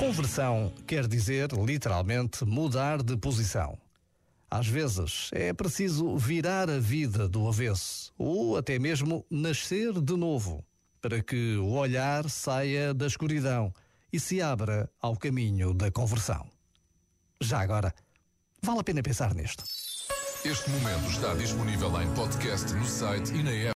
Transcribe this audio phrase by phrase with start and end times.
[0.00, 3.76] Conversão quer dizer, literalmente, mudar de posição.
[4.50, 10.64] Às vezes é preciso virar a vida do avesso ou até mesmo nascer de novo
[11.02, 13.74] para que o olhar saia da escuridão
[14.10, 16.50] e se abra ao caminho da conversão.
[17.38, 17.94] Já agora,
[18.62, 19.62] vale a pena pensar nisto.
[20.42, 23.68] Este momento está disponível em podcast no site e na app.